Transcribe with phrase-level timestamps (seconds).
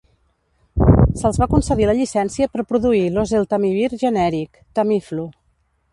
[1.21, 5.29] Se'ls va concedir la llicència per produir l'oseltamivir genèric- Tamiflu.